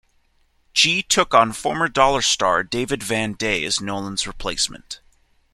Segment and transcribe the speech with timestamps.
[0.73, 4.99] G took on former Dollar star David Van Day as Nolan's replacement.